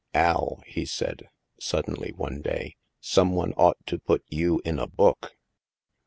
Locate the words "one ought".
3.33-3.77